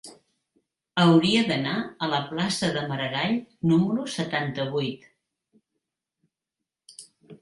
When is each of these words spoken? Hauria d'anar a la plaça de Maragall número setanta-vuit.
Hauria 1.01 1.43
d'anar 1.49 1.73
a 2.07 2.09
la 2.13 2.21
plaça 2.31 2.69
de 2.77 2.83
Maragall 2.93 3.37
número 3.73 4.07
setanta-vuit. 4.15 5.07